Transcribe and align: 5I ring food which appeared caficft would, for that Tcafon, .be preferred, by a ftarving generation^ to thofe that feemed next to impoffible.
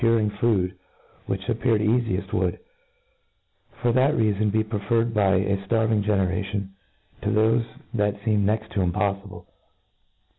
5I 0.01 0.17
ring 0.17 0.31
food 0.39 0.75
which 1.27 1.47
appeared 1.47 1.79
caficft 1.79 2.33
would, 2.33 2.57
for 3.83 3.91
that 3.91 4.15
Tcafon, 4.15 4.51
.be 4.51 4.63
preferred, 4.63 5.13
by 5.13 5.35
a 5.35 5.57
ftarving 5.67 6.03
generation^ 6.03 6.69
to 7.21 7.27
thofe 7.29 7.67
that 7.93 8.19
feemed 8.23 8.43
next 8.43 8.71
to 8.71 8.79
impoffible. 8.79 9.45